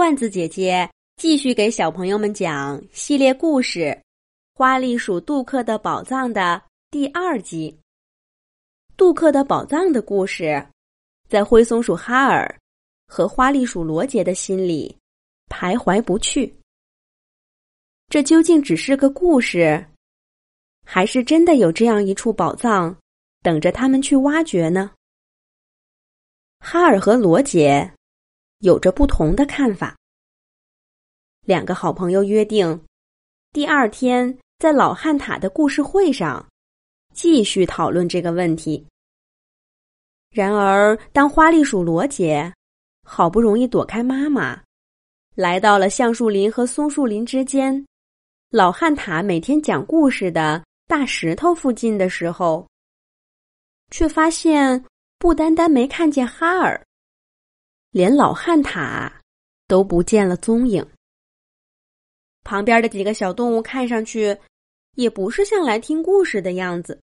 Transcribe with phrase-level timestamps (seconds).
[0.00, 3.80] 罐子姐姐继续给小朋友们讲系列故事
[4.54, 7.78] 《花栗鼠杜克的宝藏》的第二集。
[8.96, 10.66] 杜克的宝藏的故事，
[11.28, 12.58] 在灰松鼠哈尔
[13.06, 14.96] 和花栗鼠罗杰的心里
[15.50, 16.50] 徘徊不去。
[18.08, 19.86] 这究竟只是个故事，
[20.82, 22.96] 还是真的有这样一处宝藏
[23.42, 24.92] 等着他们去挖掘呢？
[26.60, 27.92] 哈尔和罗杰
[28.60, 29.96] 有着不同的看法。
[31.42, 32.80] 两个好朋友约定，
[33.52, 36.46] 第二天在老汉塔的故事会上
[37.14, 38.86] 继续讨论这个问题。
[40.30, 42.52] 然而，当花栗鼠罗杰
[43.02, 44.62] 好不容易躲开妈妈，
[45.34, 47.84] 来到了橡树林和松树林之间，
[48.50, 52.68] 老汉塔每天讲故事的大石头附近的时候，
[53.90, 54.84] 却发现
[55.18, 56.80] 不单单没看见哈尔，
[57.90, 59.22] 连老汉塔
[59.66, 60.86] 都不见了踪影。
[62.42, 64.36] 旁边的几个小动物看上去
[64.94, 67.00] 也不是像来听故事的样子。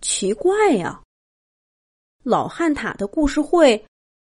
[0.00, 1.02] 奇怪呀！
[2.22, 3.84] 老汉塔的故事会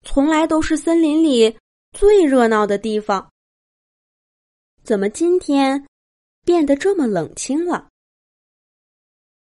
[0.03, 1.59] 从来都是森林里
[1.93, 3.31] 最热闹的地方，
[4.83, 5.87] 怎么今天
[6.45, 7.89] 变得这么冷清了？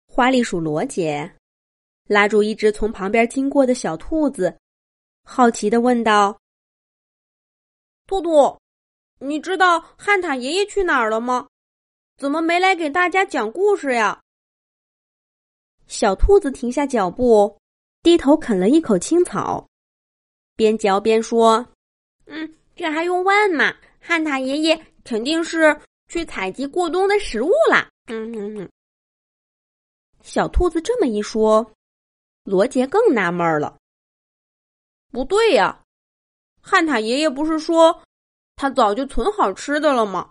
[0.08, 1.36] 花栗鼠罗杰
[2.08, 4.58] 拉住一只从旁边经过的小兔子，
[5.26, 6.40] 好奇的问道
[8.08, 8.58] ：“兔兔。”
[9.20, 11.48] 你知道汉塔爷爷去哪儿了吗？
[12.18, 14.22] 怎么没来给大家讲故事呀？
[15.88, 17.58] 小兔子停下脚步，
[18.04, 19.66] 低头啃了一口青草，
[20.56, 21.66] 边嚼边说
[22.28, 23.74] ：“嗯，这还用问吗？
[24.02, 28.70] 汉塔爷爷肯定是去采集过冬的食物啦。”嗯嗯嗯。
[30.22, 31.66] 小兔子这么一说，
[32.44, 33.78] 罗杰更纳闷了。
[35.16, 35.82] 不对呀，
[36.60, 38.04] 汉塔爷爷不是说？
[38.58, 40.30] 他早就存好吃的了吗？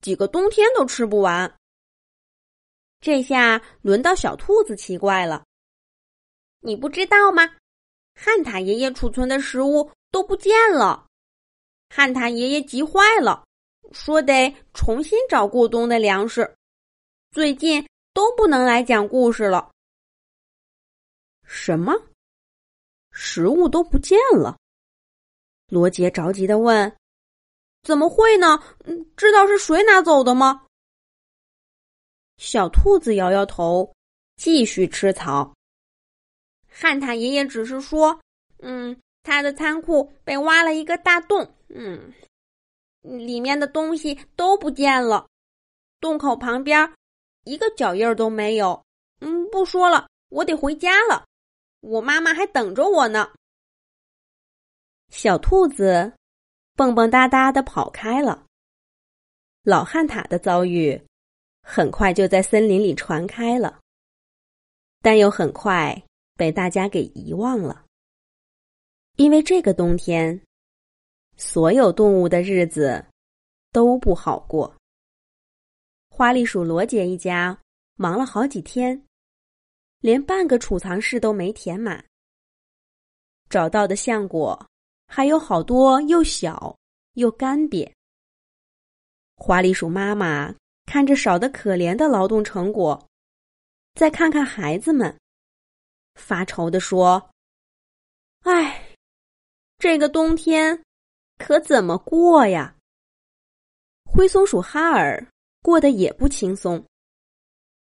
[0.00, 1.54] 几个冬天都吃不完。
[3.02, 5.44] 这下轮到小兔子奇怪了。
[6.60, 7.42] 你不知道吗？
[8.14, 11.06] 汉塔爷爷储存的食物都不见了。
[11.90, 13.44] 汉塔爷爷急坏了，
[13.92, 16.50] 说得重新找过冬的粮食。
[17.30, 19.70] 最近都不能来讲故事了。
[21.44, 21.92] 什么？
[23.16, 24.58] 食物都不见了？
[25.68, 26.94] 罗杰着急的问。
[27.82, 28.60] 怎么会呢？
[28.84, 30.66] 嗯知道是谁拿走的吗？
[32.38, 33.94] 小兔子摇摇头，
[34.36, 35.54] 继续吃草。
[36.68, 38.18] 汉塔爷爷只是说
[38.58, 42.12] ：“嗯，他的仓库被挖了一个大洞，嗯，
[43.02, 45.28] 里面的东西都不见了。
[46.00, 46.92] 洞口旁边
[47.44, 48.82] 一个脚印都没有。
[49.20, 51.24] 嗯，不说了，我得回家了，
[51.84, 53.32] 我妈妈还等着我呢。”
[55.10, 56.12] 小兔子。
[56.76, 58.46] 蹦蹦哒哒的跑开了。
[59.62, 61.00] 老汉塔的遭遇
[61.62, 63.78] 很快就在森林里传开了，
[65.00, 66.02] 但又很快
[66.34, 67.86] 被大家给遗忘了。
[69.14, 70.42] 因为这个冬天，
[71.36, 73.06] 所有动物的日子
[73.70, 74.74] 都不好过。
[76.10, 77.56] 花栗鼠罗杰一家
[77.94, 79.00] 忙了好几天，
[80.04, 82.04] 连半个储藏室都没填满。
[83.48, 84.66] 找到的橡果。
[85.06, 86.76] 还有好多又小
[87.12, 87.88] 又干瘪。
[89.36, 90.52] 花栗鼠妈妈
[90.86, 93.08] 看着少得可怜的劳动成果，
[93.94, 95.16] 再看看孩子们，
[96.14, 97.30] 发愁的说
[98.42, 98.96] ：“哎，
[99.78, 100.82] 这个冬天
[101.38, 102.74] 可怎么过呀？”
[104.04, 105.24] 灰松鼠哈尔
[105.62, 106.84] 过得也不轻松。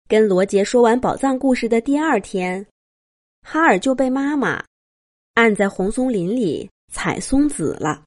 [0.08, 2.66] 跟罗杰说完宝藏故事的第二天，
[3.41, 4.64] 哈尔就被妈妈
[5.34, 6.69] 按在红松林里。
[6.96, 8.03] 采松子了。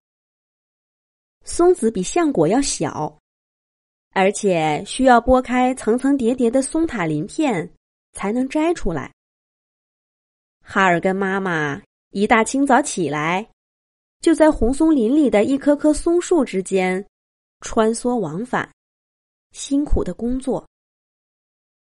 [1.44, 3.18] 松子比橡果要小，
[4.12, 7.68] 而且需要剥开层层叠叠的松塔鳞片
[8.12, 9.12] 才能摘出来。
[10.62, 13.44] 哈尔跟妈妈一大清早起来，
[14.20, 17.04] 就在红松林里的一棵棵松树之间
[17.62, 18.70] 穿梭往返，
[19.50, 20.64] 辛苦的工作。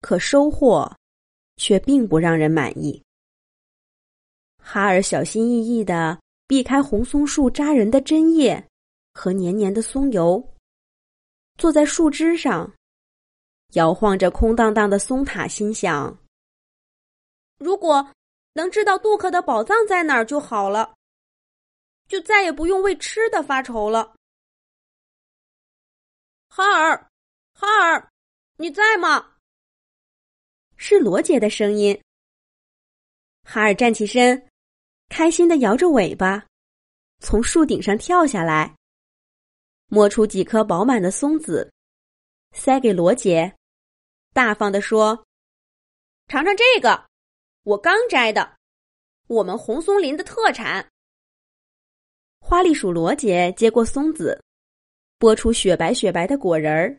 [0.01, 0.91] 可收获
[1.57, 3.03] 却并不让人满意。
[4.59, 6.21] 哈尔小心翼翼的。
[6.51, 8.69] 避开红松树扎人的针叶
[9.15, 10.53] 和黏黏的松油，
[11.59, 12.75] 坐在树枝上，
[13.75, 16.19] 摇晃着空荡荡的松塔，心想：
[17.59, 18.05] 如果
[18.55, 20.93] 能知道杜克的宝藏在哪儿就好了，
[22.09, 24.17] 就再也不用为吃的发愁了。
[26.49, 27.09] 哈尔，
[27.55, 28.11] 哈尔，
[28.57, 29.37] 你在吗？
[30.83, 32.01] 是罗杰的声音。
[33.45, 34.47] 哈尔站起身。
[35.11, 36.47] 开心的摇着尾巴，
[37.19, 38.77] 从树顶上跳下来，
[39.89, 41.69] 摸出几颗饱满的松子，
[42.53, 43.53] 塞给罗杰，
[44.33, 45.27] 大方的说
[46.29, 47.09] ：“尝尝这个，
[47.65, 48.57] 我刚摘的，
[49.27, 50.89] 我们红松林的特产。”
[52.41, 54.41] 花栗鼠罗杰接过松子，
[55.19, 56.97] 剥出雪白雪白的果仁儿，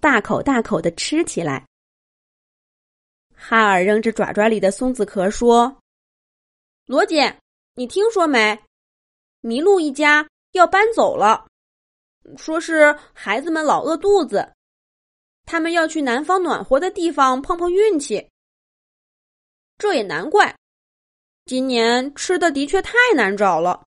[0.00, 1.64] 大口大口的吃起来。
[3.46, 5.76] 哈尔扔着爪爪里的松子壳说
[6.88, 7.38] ：“罗杰，
[7.74, 8.58] 你听说没？
[9.42, 11.46] 麋鹿一家要搬走了，
[12.38, 14.50] 说是孩子们老饿肚子，
[15.44, 18.26] 他们要去南方暖和的地方碰碰运气。
[19.76, 20.56] 这也难怪，
[21.44, 23.84] 今年吃的的确太难找了，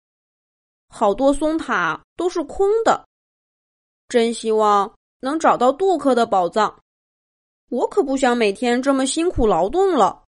[0.90, 3.08] 好多松塔都是空的。
[4.10, 6.78] 真希望能找到杜克的宝藏。”
[7.70, 10.24] 我可不想每天这么辛苦劳动了。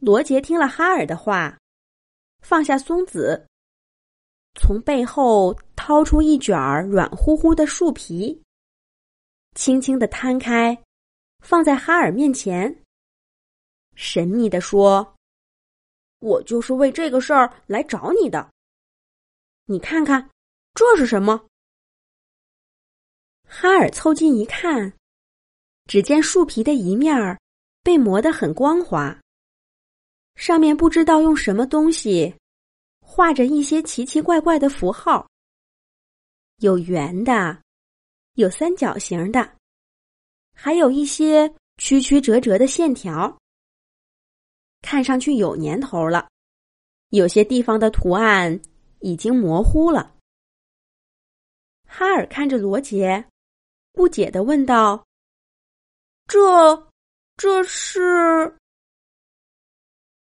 [0.00, 1.58] 罗杰听了哈尔的话，
[2.40, 3.46] 放下松子，
[4.54, 6.56] 从背后掏出一卷
[6.88, 8.42] 软乎乎的树皮，
[9.54, 10.76] 轻轻的摊开，
[11.40, 12.84] 放在哈尔面前，
[13.94, 15.14] 神秘的说
[16.18, 18.50] ：“我就是为这个事儿来找你的。
[19.66, 20.28] 你看看，
[20.74, 21.46] 这是什么？”
[23.54, 24.90] 哈尔凑近一看，
[25.84, 27.38] 只见树皮的一面儿
[27.82, 29.20] 被磨得很光滑，
[30.36, 32.34] 上面不知道用什么东西
[32.98, 35.28] 画着一些奇奇怪怪的符号，
[36.60, 37.62] 有圆的，
[38.36, 39.54] 有三角形的，
[40.54, 43.38] 还有一些曲曲折折的线条，
[44.80, 46.26] 看上去有年头了，
[47.10, 48.58] 有些地方的图案
[49.00, 50.16] 已经模糊了。
[51.86, 53.22] 哈尔看着罗杰。
[53.92, 55.06] 不解的问道
[56.26, 56.90] ：“这，
[57.36, 58.58] 这是？”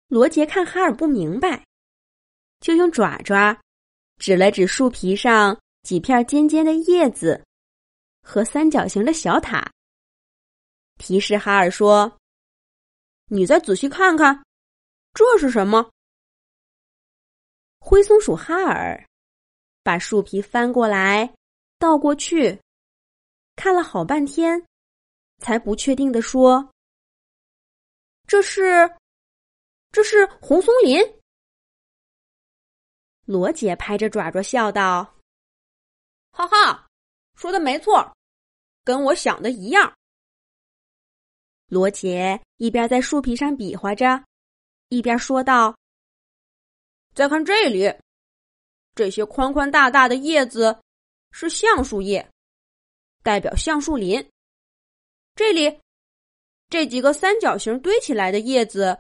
[0.08, 1.66] 罗杰看哈尔不明白，
[2.60, 3.60] 就用爪爪
[4.18, 7.44] 指了指树皮上几片尖尖的叶子
[8.22, 9.72] 和三角形的小塔，
[10.98, 12.18] 提示哈尔说
[13.30, 14.46] ：“你再仔细看看，
[15.14, 15.90] 这是什么？”
[17.80, 19.06] 灰松鼠哈尔
[19.84, 21.36] 把树皮翻过来，
[21.80, 22.60] 倒过去。
[23.56, 24.66] 看了好半天，
[25.40, 26.72] 才不确定的说
[28.28, 28.96] ：“这是，
[29.92, 31.00] 这是红松林。”
[33.26, 35.16] 罗杰拍着爪爪笑道
[36.32, 36.88] ：“哈哈，
[37.36, 38.16] 说的没错，
[38.84, 39.92] 跟我想的一样。”
[41.68, 44.24] 罗杰一边在树皮上比划着，
[44.90, 45.76] 一边说道
[47.16, 47.92] ：“再看这里，
[48.94, 50.80] 这些宽宽大大的叶子
[51.32, 52.30] 是橡树叶。”
[53.26, 54.24] 代表橡树林。
[55.34, 55.82] 这里，
[56.70, 59.00] 这几个三角形堆起来的叶子，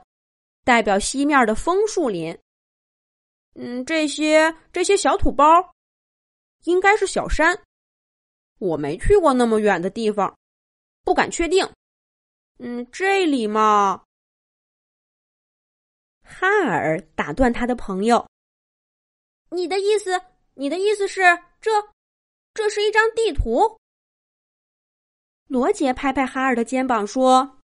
[0.63, 2.35] 代表西面的枫树林。
[3.53, 5.45] 嗯，这些这些小土包，
[6.63, 7.61] 应该是小山。
[8.57, 10.35] 我没去过那么远的地方，
[11.03, 11.71] 不敢确定。
[12.57, 14.03] 嗯，这里嘛，
[16.23, 18.27] 哈尔打断他的朋友
[19.51, 20.19] ：“你的意思，
[20.55, 21.21] 你的意思是，
[21.61, 21.69] 这，
[22.55, 23.79] 这是一张地图？”
[25.47, 27.59] 罗杰拍拍哈尔的肩膀说：“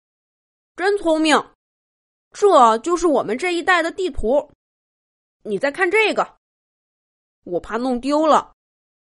[0.78, 1.36] 真聪明，
[2.32, 4.52] 这就是我们这一带的地图。
[5.44, 6.38] 你再看这个，
[7.44, 8.54] 我怕弄丢了，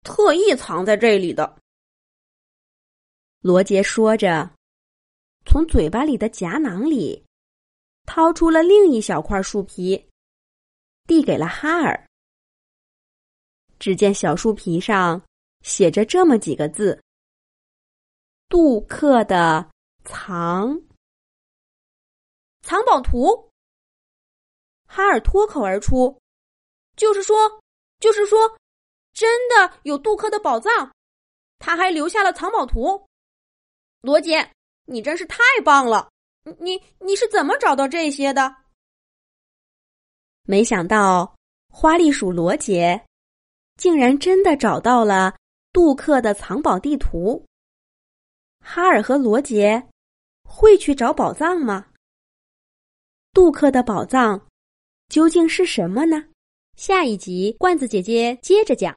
[0.05, 1.58] 特意藏在这里的。”
[3.43, 4.48] 罗杰说着，
[5.44, 7.24] 从嘴巴里的夹囊里
[8.06, 10.08] 掏出了另一小块树皮，
[11.08, 12.06] 递给了哈尔。
[13.81, 15.20] 只见小树皮上
[15.62, 17.03] 写着这么几个字。
[18.50, 19.70] 杜克的
[20.04, 20.76] 藏
[22.62, 23.48] 藏宝图，
[24.88, 26.20] 哈尔脱口而出
[26.96, 27.62] ：“就是说，
[28.00, 28.58] 就是说，
[29.12, 30.92] 真的有杜克的宝藏，
[31.60, 33.06] 他还留下了藏宝图。”
[34.02, 34.50] 罗杰，
[34.86, 36.10] 你真是太棒了！
[36.58, 38.52] 你你是怎么找到这些的？
[40.42, 41.36] 没想到
[41.69, 43.00] 花栗鼠罗杰
[43.76, 45.36] 竟然真的找到了
[45.72, 47.46] 杜克的藏宝地图。
[48.72, 49.89] 哈尔和罗杰
[50.44, 51.89] 会去找宝藏吗？
[53.32, 54.46] 杜克的宝藏
[55.08, 56.27] 究竟是什么呢？
[56.77, 58.89] 下一集，罐子姐姐接着讲。